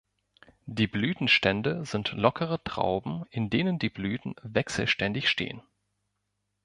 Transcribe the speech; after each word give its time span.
Die 0.65 0.87
Blütenstände 0.87 1.85
sind 1.85 2.13
lockere 2.13 2.59
Trauben, 2.63 3.23
in 3.29 3.51
denen 3.51 3.77
die 3.77 3.91
Blüten 3.91 4.33
wechselständig 4.41 5.29
stehen. 5.29 5.61